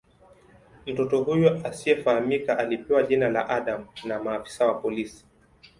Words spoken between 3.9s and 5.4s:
na maafisa wa polisi.